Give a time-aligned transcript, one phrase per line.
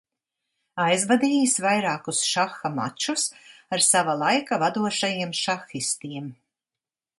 [0.85, 3.27] Aizvadījis vairākus šaha mačus
[3.77, 6.35] ar sava laika vadošajiem šahistiem.